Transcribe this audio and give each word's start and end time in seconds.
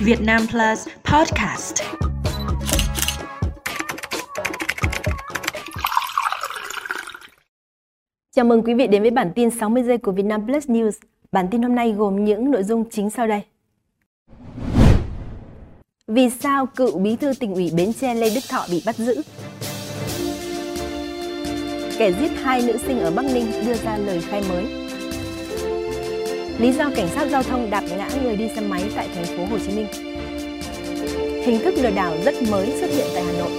Việt 0.00 0.20
Nam 0.20 0.42
Plus 0.50 0.88
Podcast. 1.04 1.82
Chào 8.36 8.44
mừng 8.44 8.62
quý 8.62 8.74
vị 8.74 8.86
đến 8.86 9.02
với 9.02 9.10
bản 9.10 9.32
tin 9.34 9.50
60 9.50 9.82
giây 9.82 9.98
của 9.98 10.12
Việt 10.12 10.22
Nam 10.22 10.46
Plus 10.46 10.66
News. 10.66 10.90
Bản 11.32 11.48
tin 11.50 11.62
hôm 11.62 11.74
nay 11.74 11.92
gồm 11.92 12.24
những 12.24 12.50
nội 12.50 12.62
dung 12.62 12.84
chính 12.90 13.10
sau 13.10 13.26
đây. 13.26 13.42
Vì 16.06 16.30
sao 16.30 16.66
cựu 16.66 16.98
bí 16.98 17.16
thư 17.16 17.32
tỉnh 17.40 17.54
ủy 17.54 17.70
Bến 17.76 17.92
Tre 17.92 18.14
Lê 18.14 18.30
Đức 18.34 18.40
Thọ 18.50 18.66
bị 18.70 18.82
bắt 18.86 18.96
giữ? 18.96 19.22
Kẻ 21.98 22.12
giết 22.12 22.30
hai 22.42 22.62
nữ 22.62 22.76
sinh 22.86 23.00
ở 23.00 23.10
Bắc 23.10 23.24
Ninh 23.34 23.46
đưa 23.66 23.74
ra 23.74 23.96
lời 23.96 24.20
khai 24.20 24.42
mới. 24.48 24.77
Lý 26.58 26.72
do 26.72 26.90
cảnh 26.96 27.08
sát 27.08 27.28
giao 27.30 27.42
thông 27.42 27.70
đạp 27.70 27.84
ngã 27.96 28.08
người 28.22 28.36
đi 28.36 28.48
xe 28.48 28.60
máy 28.60 28.82
tại 28.96 29.08
thành 29.14 29.24
phố 29.24 29.44
Hồ 29.50 29.58
Chí 29.66 29.76
Minh. 29.76 29.86
Hình 31.44 31.58
thức 31.64 31.74
lừa 31.76 31.90
đảo 31.90 32.14
rất 32.24 32.34
mới 32.50 32.66
xuất 32.80 32.90
hiện 32.90 33.06
tại 33.14 33.24
Hà 33.24 33.32
Nội. 33.32 33.50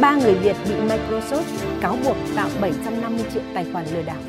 Ba 0.00 0.16
người 0.16 0.34
Việt 0.34 0.56
bị 0.68 0.74
Microsoft 0.74 1.42
cáo 1.80 1.96
buộc 2.04 2.16
tạo 2.36 2.48
750 2.60 3.26
triệu 3.32 3.42
tài 3.54 3.66
khoản 3.72 3.84
lừa 3.94 4.02
đảo. 4.02 4.20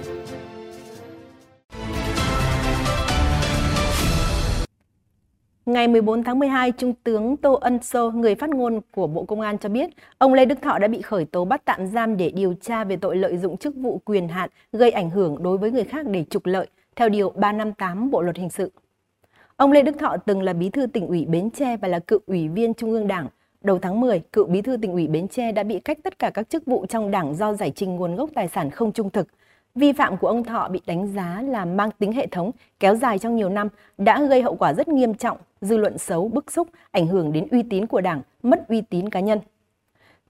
Ngày 5.68 5.88
14 5.88 6.24
tháng 6.24 6.40
12, 6.40 6.72
Trung 6.72 6.94
tướng 7.04 7.38
Tô 7.38 7.54
Ân 7.54 7.84
Sô, 7.84 8.12
người 8.12 8.36
phát 8.36 8.50
ngôn 8.50 8.82
của 8.92 9.08
Bộ 9.08 9.24
Công 9.24 9.42
an 9.42 9.58
cho 9.58 9.70
biết, 9.70 9.90
ông 10.18 10.34
Lê 10.34 10.46
Đức 10.46 10.62
Thọ 10.62 10.80
đã 10.80 10.88
bị 10.88 11.02
khởi 11.02 11.26
tố 11.26 11.46
bắt 11.46 11.62
tạm 11.66 11.88
giam 11.88 12.18
để 12.18 12.32
điều 12.32 12.54
tra 12.54 12.84
về 12.84 12.98
tội 12.98 13.16
lợi 13.16 13.38
dụng 13.38 13.58
chức 13.58 13.76
vụ 13.76 14.02
quyền 14.06 14.28
hạn 14.28 14.50
gây 14.72 14.92
ảnh 14.92 15.10
hưởng 15.10 15.44
đối 15.44 15.58
với 15.58 15.72
người 15.72 15.84
khác 15.84 16.06
để 16.08 16.26
trục 16.30 16.46
lợi, 16.46 16.68
theo 16.96 17.10
Điều 17.10 17.30
358 17.30 18.12
Bộ 18.12 18.22
Luật 18.22 18.38
Hình 18.38 18.50
sự. 18.50 18.72
Ông 19.56 19.72
Lê 19.72 19.82
Đức 19.82 19.96
Thọ 20.00 20.18
từng 20.26 20.42
là 20.42 20.54
bí 20.54 20.70
thư 20.70 20.86
tỉnh 20.86 21.08
ủy 21.08 21.26
Bến 21.26 21.50
Tre 21.50 21.78
và 21.78 21.88
là 21.88 22.00
cựu 22.00 22.20
ủy 22.26 22.48
viên 22.48 22.74
Trung 22.74 22.92
ương 22.92 23.08
Đảng. 23.08 23.28
Đầu 23.62 23.80
tháng 23.80 24.00
10, 24.00 24.20
cựu 24.32 24.46
bí 24.46 24.62
thư 24.62 24.78
tỉnh 24.78 24.92
ủy 24.92 25.08
Bến 25.08 25.28
Tre 25.28 25.52
đã 25.52 25.64
bị 25.64 25.80
cách 25.80 25.98
tất 26.04 26.20
cả 26.20 26.30
các 26.30 26.50
chức 26.50 26.66
vụ 26.66 26.86
trong 26.90 27.12
đảng 27.12 27.36
do 27.36 27.54
giải 27.54 27.72
trình 27.76 27.96
nguồn 27.96 28.16
gốc 28.16 28.30
tài 28.36 28.48
sản 28.48 28.70
không 28.70 28.94
trung 28.94 29.10
thực. 29.10 29.28
Vi 29.78 29.92
phạm 29.92 30.18
của 30.18 30.28
ông 30.28 30.44
Thọ 30.44 30.68
bị 30.72 30.82
đánh 30.86 31.08
giá 31.08 31.42
là 31.48 31.66
mang 31.66 31.90
tính 32.00 32.12
hệ 32.12 32.28
thống, 32.28 32.52
kéo 32.80 32.96
dài 32.96 33.20
trong 33.20 33.36
nhiều 33.36 33.50
năm, 33.50 33.68
đã 33.98 34.24
gây 34.24 34.42
hậu 34.42 34.56
quả 34.56 34.74
rất 34.74 34.88
nghiêm 34.88 35.14
trọng, 35.14 35.38
dư 35.62 35.78
luận 35.78 35.98
xấu, 35.98 36.28
bức 36.28 36.52
xúc, 36.52 36.68
ảnh 36.92 37.08
hưởng 37.08 37.34
đến 37.34 37.48
uy 37.52 37.64
tín 37.64 37.88
của 37.88 38.02
Đảng, 38.02 38.22
mất 38.44 38.68
uy 38.68 38.82
tín 38.82 39.10
cá 39.10 39.20
nhân. 39.20 39.40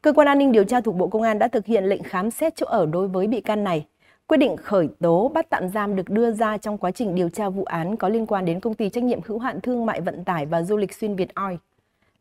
Cơ 0.02 0.14
quan 0.14 0.28
an 0.28 0.38
ninh 0.38 0.52
điều 0.52 0.64
tra 0.64 0.82
thuộc 0.82 0.96
Bộ 0.96 1.08
Công 1.08 1.22
an 1.22 1.40
đã 1.40 1.48
thực 1.48 1.66
hiện 1.66 1.84
lệnh 1.84 2.04
khám 2.04 2.32
xét 2.32 2.56
chỗ 2.56 2.66
ở 2.66 2.86
đối 2.86 3.08
với 3.08 3.28
bị 3.28 3.42
can 3.42 3.64
này. 3.64 3.86
Quyết 4.28 4.38
định 4.38 4.58
khởi 4.58 4.90
tố 5.00 5.32
bắt 5.34 5.50
tạm 5.50 5.70
giam 5.70 5.96
được 5.96 6.10
đưa 6.10 6.32
ra 6.32 6.58
trong 6.58 6.78
quá 6.78 6.92
trình 6.92 7.16
điều 7.16 7.30
tra 7.30 7.50
vụ 7.50 7.64
án 7.64 7.98
có 7.98 8.10
liên 8.10 8.26
quan 8.26 8.46
đến 8.46 8.60
công 8.60 8.74
ty 8.74 8.90
trách 8.90 9.04
nhiệm 9.04 9.20
hữu 9.26 9.40
hạn 9.40 9.62
thương 9.62 9.86
mại 9.86 10.02
vận 10.02 10.24
tải 10.24 10.46
và 10.46 10.62
du 10.62 10.78
lịch 10.78 10.94
xuyên 10.94 11.16
Việt 11.16 11.36
Oil. 11.36 11.58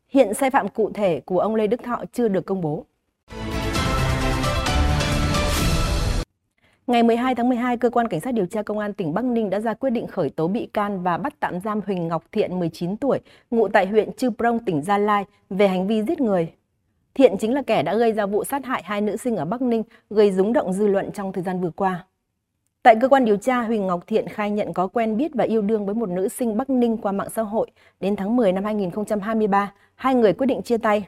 Hiện 0.09 0.33
sai 0.33 0.49
phạm 0.49 0.67
cụ 0.67 0.91
thể 0.93 1.21
của 1.25 1.39
ông 1.39 1.55
Lê 1.55 1.67
Đức 1.67 1.83
Thọ 1.83 2.03
chưa 2.13 2.27
được 2.27 2.45
công 2.45 2.61
bố. 2.61 2.85
Ngày 6.87 7.03
12 7.03 7.35
tháng 7.35 7.49
12, 7.49 7.77
Cơ 7.77 7.89
quan 7.89 8.07
Cảnh 8.07 8.19
sát 8.19 8.33
điều 8.33 8.45
tra 8.45 8.61
Công 8.61 8.79
an 8.79 8.93
tỉnh 8.93 9.13
Bắc 9.13 9.25
Ninh 9.25 9.49
đã 9.49 9.59
ra 9.59 9.73
quyết 9.73 9.89
định 9.89 10.07
khởi 10.07 10.29
tố 10.29 10.47
bị 10.47 10.65
can 10.73 11.03
và 11.03 11.17
bắt 11.17 11.33
tạm 11.39 11.59
giam 11.59 11.81
Huỳnh 11.85 12.07
Ngọc 12.07 12.23
Thiện, 12.31 12.59
19 12.59 12.97
tuổi, 12.97 13.19
ngụ 13.51 13.67
tại 13.67 13.87
huyện 13.87 14.13
Chư 14.13 14.29
Prong, 14.29 14.59
tỉnh 14.59 14.81
Gia 14.81 14.97
Lai, 14.97 15.25
về 15.49 15.67
hành 15.67 15.87
vi 15.87 16.03
giết 16.03 16.21
người. 16.21 16.53
Thiện 17.13 17.37
chính 17.37 17.53
là 17.53 17.61
kẻ 17.61 17.83
đã 17.83 17.95
gây 17.95 18.11
ra 18.11 18.25
vụ 18.25 18.43
sát 18.43 18.65
hại 18.65 18.83
hai 18.85 19.01
nữ 19.01 19.17
sinh 19.17 19.35
ở 19.35 19.45
Bắc 19.45 19.61
Ninh, 19.61 19.83
gây 20.09 20.31
rúng 20.31 20.53
động 20.53 20.73
dư 20.73 20.87
luận 20.87 21.11
trong 21.11 21.33
thời 21.33 21.43
gian 21.43 21.61
vừa 21.61 21.71
qua. 21.71 22.05
Tại 22.83 22.95
cơ 23.01 23.07
quan 23.07 23.25
điều 23.25 23.37
tra, 23.37 23.61
Huỳnh 23.61 23.87
Ngọc 23.87 24.03
Thiện 24.07 24.27
khai 24.27 24.51
nhận 24.51 24.73
có 24.73 24.87
quen 24.87 25.17
biết 25.17 25.31
và 25.33 25.43
yêu 25.43 25.61
đương 25.61 25.85
với 25.85 25.95
một 25.95 26.09
nữ 26.09 26.27
sinh 26.27 26.57
Bắc 26.57 26.69
Ninh 26.69 26.97
qua 26.97 27.11
mạng 27.11 27.29
xã 27.35 27.41
hội. 27.41 27.67
Đến 27.99 28.15
tháng 28.15 28.35
10 28.35 28.51
năm 28.51 28.63
2023, 28.63 29.73
hai 29.95 30.15
người 30.15 30.33
quyết 30.33 30.47
định 30.47 30.61
chia 30.61 30.77
tay. 30.77 31.07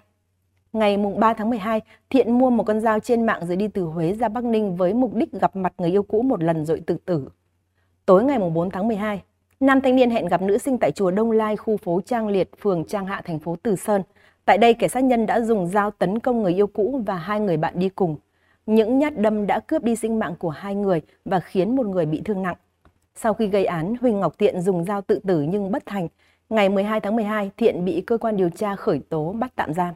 Ngày 0.73 0.97
3 0.97 1.33
tháng 1.33 1.49
12, 1.49 1.81
Thiện 2.09 2.37
mua 2.37 2.49
một 2.49 2.63
con 2.63 2.79
dao 2.79 2.99
trên 2.99 3.25
mạng 3.25 3.45
rồi 3.45 3.55
đi 3.55 3.67
từ 3.67 3.83
Huế 3.83 4.13
ra 4.13 4.29
Bắc 4.29 4.43
Ninh 4.43 4.75
với 4.75 4.93
mục 4.93 5.15
đích 5.15 5.31
gặp 5.31 5.55
mặt 5.55 5.73
người 5.77 5.89
yêu 5.89 6.03
cũ 6.03 6.21
một 6.21 6.43
lần 6.43 6.65
rồi 6.65 6.81
tự 6.85 6.97
tử. 7.05 7.29
Tối 8.05 8.23
ngày 8.23 8.39
4 8.39 8.69
tháng 8.69 8.87
12, 8.87 9.21
nam 9.59 9.81
thanh 9.81 9.95
niên 9.95 10.09
hẹn 10.09 10.27
gặp 10.27 10.41
nữ 10.41 10.57
sinh 10.57 10.77
tại 10.77 10.91
chùa 10.91 11.11
Đông 11.11 11.31
Lai, 11.31 11.55
khu 11.55 11.77
phố 11.77 12.01
Trang 12.05 12.27
Liệt, 12.27 12.49
phường 12.61 12.85
Trang 12.85 13.05
Hạ, 13.05 13.21
thành 13.25 13.39
phố 13.39 13.55
Từ 13.63 13.75
Sơn. 13.75 14.01
Tại 14.45 14.57
đây, 14.57 14.73
kẻ 14.73 14.87
sát 14.87 15.03
nhân 15.03 15.25
đã 15.25 15.41
dùng 15.41 15.67
dao 15.67 15.91
tấn 15.91 16.19
công 16.19 16.41
người 16.41 16.53
yêu 16.53 16.67
cũ 16.67 17.01
và 17.05 17.15
hai 17.15 17.39
người 17.39 17.57
bạn 17.57 17.79
đi 17.79 17.89
cùng. 17.89 18.15
Những 18.65 18.99
nhát 18.99 19.17
đâm 19.17 19.47
đã 19.47 19.59
cướp 19.59 19.83
đi 19.83 19.95
sinh 19.95 20.19
mạng 20.19 20.35
của 20.39 20.49
hai 20.49 20.75
người 20.75 21.01
và 21.25 21.39
khiến 21.39 21.75
một 21.75 21.85
người 21.85 22.05
bị 22.05 22.21
thương 22.25 22.41
nặng. 22.41 22.57
Sau 23.15 23.33
khi 23.33 23.47
gây 23.47 23.65
án, 23.65 23.95
Huỳnh 24.01 24.19
Ngọc 24.19 24.33
Thiện 24.37 24.61
dùng 24.61 24.83
dao 24.83 25.01
tự 25.01 25.19
tử 25.27 25.41
nhưng 25.41 25.71
bất 25.71 25.85
thành. 25.85 26.07
Ngày 26.49 26.69
12 26.69 26.99
tháng 26.99 27.15
12, 27.15 27.51
Thiện 27.57 27.85
bị 27.85 28.01
cơ 28.01 28.17
quan 28.17 28.37
điều 28.37 28.49
tra 28.49 28.75
khởi 28.75 28.99
tố 29.09 29.33
bắt 29.33 29.51
tạm 29.55 29.73
giam. 29.73 29.93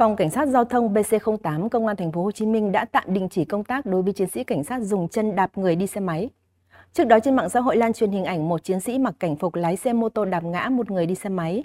Phòng 0.00 0.16
Cảnh 0.16 0.30
sát 0.30 0.48
Giao 0.48 0.64
thông 0.64 0.94
BC08 0.94 1.68
Công 1.68 1.86
an 1.86 1.96
Thành 1.96 2.12
phố 2.12 2.22
Hồ 2.22 2.30
Chí 2.30 2.46
Minh 2.46 2.72
đã 2.72 2.84
tạm 2.84 3.04
đình 3.06 3.28
chỉ 3.28 3.44
công 3.44 3.64
tác 3.64 3.86
đối 3.86 4.02
với 4.02 4.12
chiến 4.12 4.28
sĩ 4.28 4.44
cảnh 4.44 4.64
sát 4.64 4.80
dùng 4.80 5.08
chân 5.08 5.36
đạp 5.36 5.58
người 5.58 5.76
đi 5.76 5.86
xe 5.86 6.00
máy. 6.00 6.30
Trước 6.92 7.04
đó 7.04 7.18
trên 7.20 7.36
mạng 7.36 7.48
xã 7.48 7.60
hội 7.60 7.76
lan 7.76 7.92
truyền 7.92 8.10
hình 8.10 8.24
ảnh 8.24 8.48
một 8.48 8.64
chiến 8.64 8.80
sĩ 8.80 8.98
mặc 8.98 9.14
cảnh 9.20 9.36
phục 9.36 9.54
lái 9.54 9.76
xe 9.76 9.92
mô 9.92 10.08
tô 10.08 10.24
đạp 10.24 10.44
ngã 10.44 10.68
một 10.68 10.90
người 10.90 11.06
đi 11.06 11.14
xe 11.14 11.28
máy. 11.28 11.64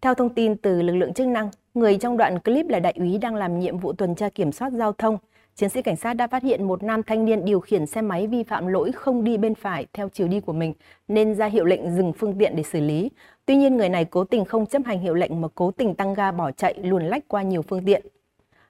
Theo 0.00 0.14
thông 0.14 0.34
tin 0.34 0.56
từ 0.56 0.82
lực 0.82 0.94
lượng 0.94 1.14
chức 1.14 1.26
năng, 1.26 1.50
người 1.74 1.98
trong 1.98 2.16
đoạn 2.16 2.38
clip 2.38 2.68
là 2.68 2.80
đại 2.80 2.94
úy 2.96 3.18
đang 3.18 3.34
làm 3.34 3.58
nhiệm 3.58 3.78
vụ 3.78 3.92
tuần 3.92 4.14
tra 4.14 4.28
kiểm 4.28 4.52
soát 4.52 4.72
giao 4.72 4.92
thông. 4.92 5.18
Chiến 5.54 5.68
sĩ 5.68 5.82
cảnh 5.82 5.96
sát 5.96 6.14
đã 6.14 6.26
phát 6.26 6.42
hiện 6.42 6.68
một 6.68 6.82
nam 6.82 7.02
thanh 7.02 7.24
niên 7.24 7.44
điều 7.44 7.60
khiển 7.60 7.86
xe 7.86 8.02
máy 8.02 8.26
vi 8.26 8.42
phạm 8.42 8.66
lỗi 8.66 8.92
không 8.92 9.24
đi 9.24 9.36
bên 9.36 9.54
phải 9.54 9.86
theo 9.92 10.08
chiều 10.08 10.28
đi 10.28 10.40
của 10.40 10.52
mình 10.52 10.74
nên 11.08 11.34
ra 11.34 11.46
hiệu 11.46 11.64
lệnh 11.64 11.96
dừng 11.96 12.12
phương 12.12 12.38
tiện 12.38 12.56
để 12.56 12.62
xử 12.62 12.80
lý. 12.80 13.10
Tuy 13.48 13.56
nhiên 13.56 13.76
người 13.76 13.88
này 13.88 14.04
cố 14.04 14.24
tình 14.24 14.44
không 14.44 14.66
chấp 14.66 14.82
hành 14.84 15.00
hiệu 15.00 15.14
lệnh 15.14 15.40
mà 15.40 15.48
cố 15.54 15.70
tình 15.70 15.94
tăng 15.94 16.14
ga 16.14 16.32
bỏ 16.32 16.50
chạy 16.50 16.74
luồn 16.82 17.04
lách 17.04 17.28
qua 17.28 17.42
nhiều 17.42 17.62
phương 17.62 17.84
tiện. 17.84 18.06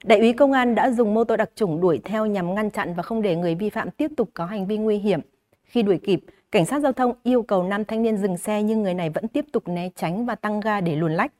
Đại 0.04 0.18
úy 0.18 0.32
công 0.32 0.52
an 0.52 0.74
đã 0.74 0.90
dùng 0.90 1.14
mô 1.14 1.24
tô 1.24 1.36
đặc 1.36 1.50
chủng 1.54 1.80
đuổi 1.80 2.00
theo 2.04 2.26
nhằm 2.26 2.54
ngăn 2.54 2.70
chặn 2.70 2.94
và 2.94 3.02
không 3.02 3.22
để 3.22 3.36
người 3.36 3.54
vi 3.54 3.70
phạm 3.70 3.90
tiếp 3.90 4.10
tục 4.16 4.30
có 4.34 4.44
hành 4.44 4.66
vi 4.66 4.76
nguy 4.76 4.98
hiểm. 4.98 5.20
Khi 5.64 5.82
đuổi 5.82 5.98
kịp, 5.98 6.20
cảnh 6.52 6.66
sát 6.66 6.82
giao 6.82 6.92
thông 6.92 7.12
yêu 7.22 7.42
cầu 7.42 7.62
nam 7.62 7.84
thanh 7.84 8.02
niên 8.02 8.16
dừng 8.16 8.36
xe 8.36 8.62
nhưng 8.62 8.82
người 8.82 8.94
này 8.94 9.10
vẫn 9.10 9.28
tiếp 9.28 9.44
tục 9.52 9.68
né 9.68 9.88
tránh 9.96 10.26
và 10.26 10.34
tăng 10.34 10.60
ga 10.60 10.80
để 10.80 10.96
luồn 10.96 11.12
lách. 11.12 11.32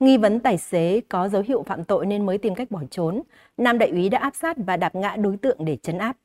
Nghi 0.00 0.16
vấn 0.16 0.40
tài 0.40 0.58
xế 0.58 1.00
có 1.08 1.28
dấu 1.28 1.42
hiệu 1.42 1.62
phạm 1.62 1.84
tội 1.84 2.06
nên 2.06 2.26
mới 2.26 2.38
tìm 2.38 2.54
cách 2.54 2.70
bỏ 2.70 2.80
trốn. 2.90 3.22
Nam 3.56 3.78
đại 3.78 3.88
úy 3.88 4.08
đã 4.08 4.18
áp 4.18 4.34
sát 4.34 4.56
và 4.66 4.76
đạp 4.76 4.94
ngã 4.94 5.16
đối 5.16 5.36
tượng 5.36 5.64
để 5.64 5.76
chấn 5.76 5.98
áp. 5.98 6.16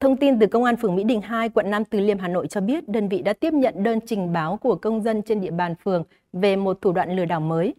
Thông 0.00 0.16
tin 0.16 0.38
từ 0.38 0.46
Công 0.46 0.64
an 0.64 0.76
phường 0.76 0.96
Mỹ 0.96 1.04
Đình 1.04 1.20
2, 1.20 1.48
quận 1.48 1.70
Nam 1.70 1.84
Từ 1.84 2.00
Liêm, 2.00 2.18
Hà 2.18 2.28
Nội 2.28 2.46
cho 2.46 2.60
biết 2.60 2.88
đơn 2.88 3.08
vị 3.08 3.22
đã 3.22 3.32
tiếp 3.32 3.52
nhận 3.52 3.82
đơn 3.82 3.98
trình 4.06 4.32
báo 4.32 4.56
của 4.56 4.74
công 4.74 5.02
dân 5.02 5.22
trên 5.22 5.40
địa 5.40 5.50
bàn 5.50 5.74
phường 5.84 6.04
về 6.32 6.56
một 6.56 6.78
thủ 6.80 6.92
đoạn 6.92 7.16
lừa 7.16 7.24
đảo 7.24 7.40
mới. 7.40 7.74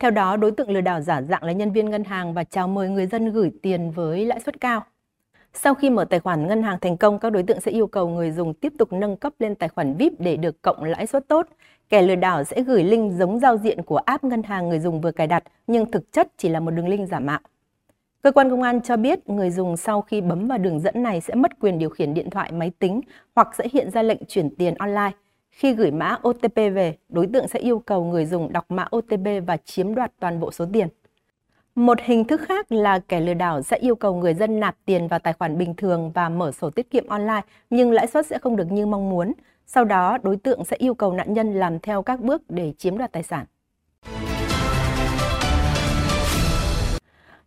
Theo 0.00 0.10
đó, 0.10 0.36
đối 0.36 0.50
tượng 0.50 0.70
lừa 0.70 0.80
đảo 0.80 1.00
giả 1.00 1.22
dạng 1.22 1.44
là 1.44 1.52
nhân 1.52 1.72
viên 1.72 1.90
ngân 1.90 2.04
hàng 2.04 2.34
và 2.34 2.44
chào 2.44 2.68
mời 2.68 2.88
người 2.88 3.06
dân 3.06 3.32
gửi 3.32 3.50
tiền 3.62 3.90
với 3.90 4.24
lãi 4.24 4.40
suất 4.40 4.60
cao. 4.60 4.84
Sau 5.54 5.74
khi 5.74 5.90
mở 5.90 6.04
tài 6.04 6.20
khoản 6.20 6.48
ngân 6.48 6.62
hàng 6.62 6.78
thành 6.80 6.96
công, 6.96 7.18
các 7.18 7.30
đối 7.30 7.42
tượng 7.42 7.60
sẽ 7.60 7.70
yêu 7.70 7.86
cầu 7.86 8.08
người 8.08 8.30
dùng 8.30 8.54
tiếp 8.54 8.72
tục 8.78 8.92
nâng 8.92 9.16
cấp 9.16 9.32
lên 9.38 9.54
tài 9.54 9.68
khoản 9.68 9.94
VIP 9.94 10.12
để 10.18 10.36
được 10.36 10.62
cộng 10.62 10.84
lãi 10.84 11.06
suất 11.06 11.28
tốt. 11.28 11.46
Kẻ 11.88 12.02
lừa 12.02 12.16
đảo 12.16 12.44
sẽ 12.44 12.62
gửi 12.62 12.84
link 12.84 13.12
giống 13.12 13.40
giao 13.40 13.56
diện 13.56 13.82
của 13.82 13.96
app 13.96 14.24
ngân 14.24 14.42
hàng 14.42 14.68
người 14.68 14.78
dùng 14.78 15.00
vừa 15.00 15.12
cài 15.12 15.26
đặt, 15.26 15.42
nhưng 15.66 15.90
thực 15.90 16.12
chất 16.12 16.28
chỉ 16.36 16.48
là 16.48 16.60
một 16.60 16.70
đường 16.70 16.88
link 16.88 17.08
giả 17.08 17.20
mạo. 17.20 17.40
Cơ 18.26 18.32
quan 18.32 18.50
công 18.50 18.62
an 18.62 18.80
cho 18.80 18.96
biết 18.96 19.28
người 19.28 19.50
dùng 19.50 19.76
sau 19.76 20.02
khi 20.02 20.20
bấm 20.20 20.46
vào 20.48 20.58
đường 20.58 20.80
dẫn 20.80 21.02
này 21.02 21.20
sẽ 21.20 21.34
mất 21.34 21.60
quyền 21.60 21.78
điều 21.78 21.90
khiển 21.90 22.14
điện 22.14 22.30
thoại 22.30 22.52
máy 22.52 22.72
tính 22.78 23.00
hoặc 23.34 23.48
sẽ 23.58 23.66
hiện 23.72 23.90
ra 23.90 24.02
lệnh 24.02 24.18
chuyển 24.28 24.56
tiền 24.56 24.74
online. 24.74 25.10
Khi 25.50 25.72
gửi 25.74 25.90
mã 25.90 26.16
OTP 26.28 26.54
về, 26.54 26.96
đối 27.08 27.26
tượng 27.26 27.48
sẽ 27.48 27.58
yêu 27.58 27.78
cầu 27.78 28.04
người 28.04 28.26
dùng 28.26 28.52
đọc 28.52 28.64
mã 28.68 28.88
OTP 28.96 29.46
và 29.46 29.56
chiếm 29.56 29.94
đoạt 29.94 30.12
toàn 30.20 30.40
bộ 30.40 30.52
số 30.52 30.66
tiền. 30.72 30.88
Một 31.74 31.98
hình 32.04 32.24
thức 32.24 32.40
khác 32.40 32.72
là 32.72 32.98
kẻ 32.98 33.20
lừa 33.20 33.34
đảo 33.34 33.62
sẽ 33.62 33.76
yêu 33.76 33.94
cầu 33.94 34.14
người 34.14 34.34
dân 34.34 34.60
nạp 34.60 34.76
tiền 34.84 35.08
vào 35.08 35.18
tài 35.18 35.32
khoản 35.32 35.58
bình 35.58 35.74
thường 35.74 36.10
và 36.14 36.28
mở 36.28 36.52
sổ 36.52 36.70
tiết 36.70 36.90
kiệm 36.90 37.06
online, 37.06 37.42
nhưng 37.70 37.92
lãi 37.92 38.06
suất 38.06 38.26
sẽ 38.26 38.38
không 38.38 38.56
được 38.56 38.72
như 38.72 38.86
mong 38.86 39.10
muốn. 39.10 39.32
Sau 39.66 39.84
đó, 39.84 40.18
đối 40.22 40.36
tượng 40.36 40.64
sẽ 40.64 40.76
yêu 40.76 40.94
cầu 40.94 41.12
nạn 41.12 41.34
nhân 41.34 41.54
làm 41.54 41.78
theo 41.78 42.02
các 42.02 42.20
bước 42.20 42.42
để 42.48 42.72
chiếm 42.78 42.98
đoạt 42.98 43.12
tài 43.12 43.22
sản. 43.22 43.46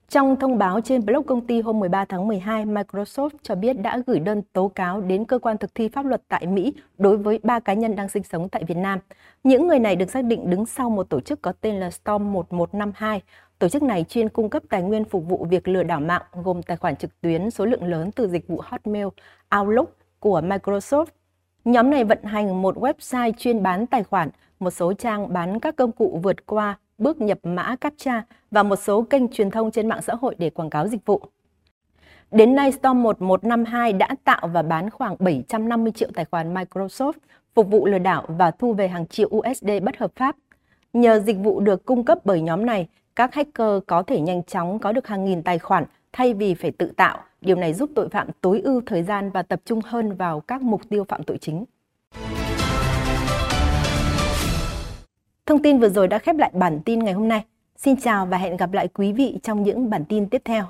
Trong 0.09 0.35
thông 0.35 0.57
báo 0.57 0.81
trên 0.81 1.05
blog 1.05 1.25
công 1.25 1.47
ty 1.47 1.61
hôm 1.61 1.79
13 1.79 2.05
tháng 2.05 2.27
12, 2.27 2.65
Microsoft 2.65 3.29
cho 3.41 3.55
biết 3.55 3.73
đã 3.73 4.01
gửi 4.07 4.19
đơn 4.19 4.41
tố 4.53 4.67
cáo 4.67 5.01
đến 5.01 5.25
cơ 5.25 5.39
quan 5.39 5.57
thực 5.57 5.75
thi 5.75 5.89
pháp 5.89 6.05
luật 6.05 6.21
tại 6.27 6.47
Mỹ 6.47 6.73
đối 6.97 7.17
với 7.17 7.39
ba 7.43 7.59
cá 7.59 7.73
nhân 7.73 7.95
đang 7.95 8.09
sinh 8.09 8.23
sống 8.23 8.49
tại 8.49 8.63
Việt 8.63 8.77
Nam. 8.77 8.99
Những 9.43 9.67
người 9.67 9.79
này 9.79 9.95
được 9.95 10.11
xác 10.11 10.23
định 10.23 10.49
đứng 10.49 10.65
sau 10.65 10.89
một 10.89 11.09
tổ 11.09 11.19
chức 11.19 11.41
có 11.41 11.53
tên 11.61 11.75
là 11.75 11.91
Storm 11.91 12.33
1152. 12.33 13.21
Tổ 13.59 13.69
chức 13.69 13.83
này 13.83 14.05
chuyên 14.09 14.29
cung 14.29 14.49
cấp 14.49 14.63
tài 14.69 14.81
nguyên 14.81 15.05
phục 15.05 15.25
vụ 15.27 15.45
việc 15.49 15.67
lừa 15.67 15.83
đảo 15.83 15.99
mạng, 15.99 16.21
gồm 16.43 16.63
tài 16.63 16.77
khoản 16.77 16.95
trực 16.95 17.21
tuyến 17.21 17.49
số 17.49 17.65
lượng 17.65 17.83
lớn 17.83 18.11
từ 18.11 18.27
dịch 18.27 18.47
vụ 18.47 18.61
Hotmail, 18.63 19.07
Outlook 19.59 19.89
của 20.19 20.41
Microsoft. 20.41 21.05
Nhóm 21.65 21.89
này 21.89 22.03
vận 22.03 22.23
hành 22.23 22.61
một 22.61 22.77
website 22.77 23.31
chuyên 23.37 23.63
bán 23.63 23.87
tài 23.87 24.03
khoản, 24.03 24.29
một 24.59 24.71
số 24.71 24.93
trang 24.93 25.33
bán 25.33 25.59
các 25.59 25.75
công 25.75 25.91
cụ 25.91 26.19
vượt 26.23 26.45
qua 26.45 26.77
bước 26.99 27.21
nhập 27.21 27.39
mã 27.43 27.75
CAPTCHA 27.81 28.23
và 28.51 28.63
một 28.63 28.75
số 28.75 29.01
kênh 29.01 29.27
truyền 29.27 29.51
thông 29.51 29.71
trên 29.71 29.89
mạng 29.89 30.01
xã 30.01 30.15
hội 30.21 30.35
để 30.37 30.49
quảng 30.49 30.69
cáo 30.69 30.87
dịch 30.87 31.05
vụ. 31.05 31.21
Đến 32.31 32.55
nay, 32.55 32.71
Storm 32.71 33.03
1152 33.03 33.93
đã 33.93 34.07
tạo 34.23 34.47
và 34.53 34.61
bán 34.61 34.89
khoảng 34.89 35.15
750 35.19 35.91
triệu 35.91 36.09
tài 36.13 36.25
khoản 36.25 36.53
Microsoft 36.53 37.13
phục 37.55 37.67
vụ 37.67 37.85
lừa 37.85 37.99
đảo 37.99 38.25
và 38.27 38.51
thu 38.51 38.73
về 38.73 38.87
hàng 38.87 39.07
triệu 39.07 39.29
USD 39.29 39.69
bất 39.83 39.97
hợp 39.97 40.11
pháp. 40.15 40.35
Nhờ 40.93 41.19
dịch 41.19 41.37
vụ 41.37 41.59
được 41.59 41.85
cung 41.85 42.05
cấp 42.05 42.17
bởi 42.25 42.41
nhóm 42.41 42.65
này, 42.65 42.87
các 43.15 43.33
hacker 43.33 43.79
có 43.87 44.03
thể 44.03 44.21
nhanh 44.21 44.43
chóng 44.43 44.79
có 44.79 44.91
được 44.91 45.07
hàng 45.07 45.25
nghìn 45.25 45.43
tài 45.43 45.59
khoản 45.59 45.83
thay 46.13 46.33
vì 46.33 46.53
phải 46.53 46.71
tự 46.71 46.91
tạo. 46.97 47.17
Điều 47.41 47.55
này 47.55 47.73
giúp 47.73 47.89
tội 47.95 48.09
phạm 48.09 48.27
tối 48.41 48.61
ưu 48.61 48.81
thời 48.85 49.03
gian 49.03 49.31
và 49.31 49.41
tập 49.41 49.61
trung 49.65 49.81
hơn 49.85 50.15
vào 50.15 50.39
các 50.39 50.61
mục 50.61 50.81
tiêu 50.89 51.03
phạm 51.03 51.23
tội 51.23 51.37
chính. 51.37 51.65
Thông 55.49 55.61
tin 55.61 55.79
vừa 55.79 55.89
rồi 55.89 56.07
đã 56.07 56.19
khép 56.19 56.37
lại 56.37 56.51
bản 56.53 56.79
tin 56.85 56.99
ngày 56.99 57.13
hôm 57.13 57.27
nay. 57.27 57.45
Xin 57.77 57.95
chào 58.01 58.25
và 58.25 58.37
hẹn 58.37 58.57
gặp 58.57 58.73
lại 58.73 58.87
quý 58.87 59.13
vị 59.13 59.39
trong 59.43 59.63
những 59.63 59.89
bản 59.89 60.05
tin 60.05 60.29
tiếp 60.29 60.41
theo. 60.45 60.65